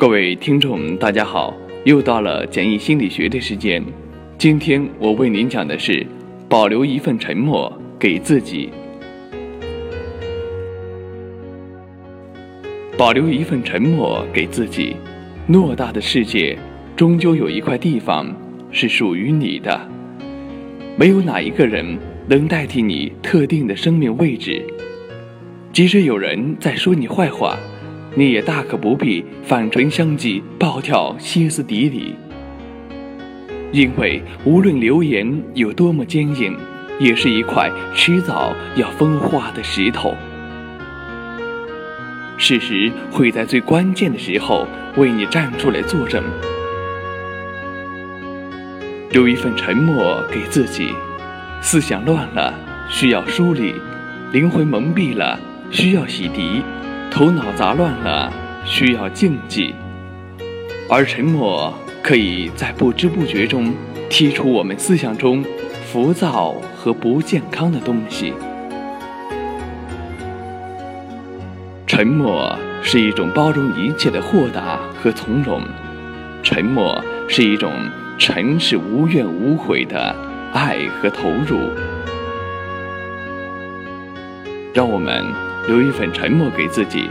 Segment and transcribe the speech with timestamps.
[0.00, 1.54] 各位听众，大家好，
[1.84, 3.84] 又到了简易心理学的时间。
[4.38, 6.06] 今天我为您讲的是：
[6.48, 8.70] 保留一份沉默给自己。
[12.96, 14.96] 保留一份沉默给自己。
[15.46, 16.58] 偌大的世界，
[16.96, 18.34] 终究有一块地方
[18.72, 19.78] 是属于你的。
[20.96, 21.84] 没有哪一个人
[22.26, 24.64] 能代替你特定的生命位置。
[25.74, 27.58] 即使有人在说你坏话。
[28.16, 32.16] 你也大可不必反唇相讥、暴跳歇斯底里，
[33.72, 36.56] 因为无论流言有多么坚硬，
[36.98, 40.14] 也是一块迟早要风化的石头。
[42.36, 46.24] 事实会在最关键的时候为你站出来作证。
[49.12, 50.88] 留一份沉默给自己，
[51.60, 52.52] 思想乱了
[52.88, 53.74] 需要梳理，
[54.32, 55.38] 灵魂蒙蔽了
[55.70, 56.62] 需要洗涤。
[57.10, 58.32] 头脑杂乱了，
[58.64, 59.74] 需要静寂；
[60.88, 63.74] 而沉默可以在不知不觉中
[64.08, 65.44] 剔除我们思想中
[65.84, 68.32] 浮躁和不健康的东西。
[71.86, 75.60] 沉默是一种包容一切的豁达和从容，
[76.42, 77.70] 沉默是一种
[78.18, 80.14] 尘世无怨无悔的
[80.54, 81.58] 爱和投入。
[84.72, 85.24] 让我们。
[85.68, 87.08] 留一份沉默给自己，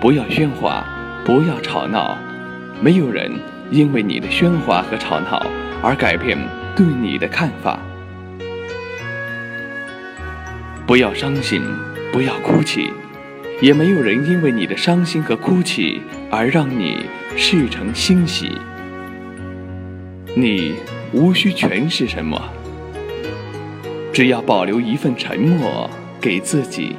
[0.00, 0.84] 不要喧哗，
[1.24, 2.16] 不要吵闹，
[2.80, 3.32] 没有人
[3.70, 5.44] 因为你的喧哗和吵闹
[5.82, 6.38] 而改变
[6.76, 7.80] 对你的看法。
[10.86, 11.62] 不要伤心，
[12.12, 12.92] 不要哭泣，
[13.62, 18.58] 也没有人因为你的伤心和哭泣而让你事成欣喜。
[20.36, 20.74] 你
[21.12, 22.40] 无需诠释什么，
[24.12, 25.90] 只要保留一份沉默
[26.26, 26.96] 给自己。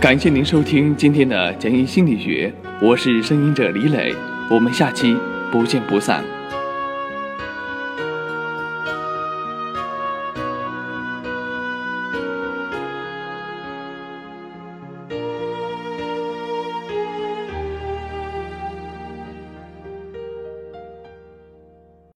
[0.00, 4.12] 感谢您收听今天的简易心理学，我是声音者李磊，
[4.50, 5.16] 我们下期
[5.52, 6.33] 不见不散。